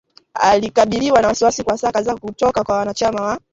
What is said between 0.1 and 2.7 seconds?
alikabiliwa na maswali kwa saa kadhaa kutoka